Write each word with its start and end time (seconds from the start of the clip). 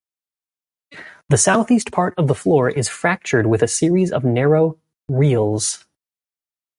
The 1.29 1.37
southeast 1.37 1.91
part 1.91 2.15
of 2.17 2.27
the 2.27 2.33
floor 2.33 2.67
is 2.67 2.89
fractured 2.89 3.45
with 3.45 3.61
a 3.61 3.67
series 3.67 4.11
of 4.11 4.23
narrow 4.23 4.79
rilles. 5.07 5.85